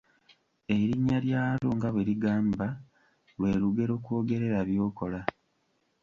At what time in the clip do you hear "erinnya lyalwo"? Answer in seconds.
0.75-1.71